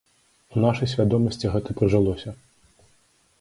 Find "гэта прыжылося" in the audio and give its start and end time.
1.57-2.29